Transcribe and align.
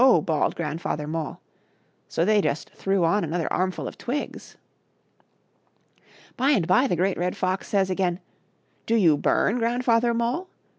bawled 0.01 0.55
Grandfather 0.55 1.05
Mole. 1.05 1.39
So 2.07 2.25
they 2.25 2.41
just 2.41 2.71
threw 2.71 3.05
on 3.05 3.23
another 3.23 3.47
arm 3.53 3.69
ful 3.69 3.87
of 3.87 3.99
twigs. 3.99 4.57
By 6.35 6.49
and 6.49 6.65
by 6.65 6.87
the 6.87 6.95
Great 6.95 7.19
Red 7.19 7.37
Fox 7.37 7.67
says 7.67 7.91
again:" 7.91 8.19
Do 8.87 8.95
you 8.95 9.15
bum. 9.15 9.59
Grandfather 9.59 10.15
Mole 10.15 10.47